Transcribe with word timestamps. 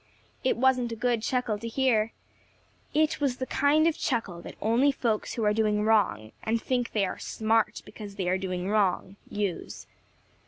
It 0.43 0.57
wasn't 0.57 0.91
a 0.91 0.95
good 0.95 1.21
chuckle 1.21 1.59
to 1.59 1.67
hear. 1.67 2.11
It 2.91 3.21
was 3.21 3.37
the 3.37 3.45
kind 3.45 3.85
of 3.87 3.95
chuckle 3.99 4.41
that 4.41 4.55
only 4.59 4.91
folks 4.91 5.35
who 5.35 5.43
are 5.43 5.53
doing 5.53 5.83
wrong, 5.83 6.31
and 6.41 6.59
think 6.59 6.89
they 6.93 7.05
are 7.05 7.19
smart 7.19 7.83
because 7.85 8.15
they 8.15 8.27
are 8.27 8.39
doing 8.39 8.67
wrong, 8.67 9.15
use. 9.29 9.85